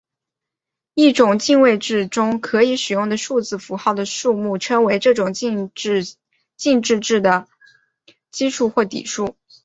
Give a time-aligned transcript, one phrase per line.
[0.95, 5.69] 一种进位制中可以使用的数字符号的数目称为这种进位
[6.95, 7.47] 制的
[8.31, 9.35] 基数或底数。